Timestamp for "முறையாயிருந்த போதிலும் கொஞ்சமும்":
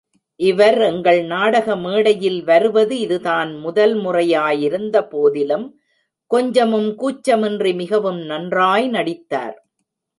3.95-6.89